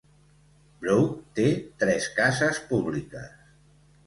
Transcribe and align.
Brough 0.85 1.11
té 1.41 1.45
tres 1.83 2.09
cases 2.17 2.63
públiques. 2.73 3.31